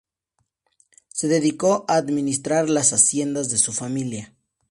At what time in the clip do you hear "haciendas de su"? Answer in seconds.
2.91-3.71